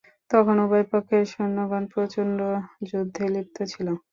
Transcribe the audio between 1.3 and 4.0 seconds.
সৈন্যগণ প্রচণ্ড যুদ্ধে লিপ্ত ছিল।